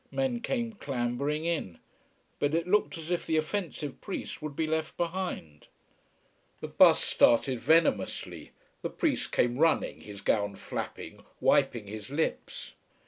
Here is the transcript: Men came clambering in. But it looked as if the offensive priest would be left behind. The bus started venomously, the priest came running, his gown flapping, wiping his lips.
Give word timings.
Men 0.09 0.39
came 0.39 0.73
clambering 0.73 1.45
in. 1.45 1.77
But 2.39 2.55
it 2.55 2.65
looked 2.67 2.97
as 2.97 3.11
if 3.11 3.23
the 3.23 3.37
offensive 3.37 4.01
priest 4.01 4.41
would 4.41 4.55
be 4.55 4.65
left 4.65 4.97
behind. 4.97 5.67
The 6.59 6.67
bus 6.69 7.03
started 7.03 7.59
venomously, 7.59 8.49
the 8.81 8.89
priest 8.89 9.31
came 9.31 9.59
running, 9.59 10.01
his 10.01 10.21
gown 10.21 10.55
flapping, 10.55 11.23
wiping 11.39 11.85
his 11.85 12.09
lips. 12.09 12.73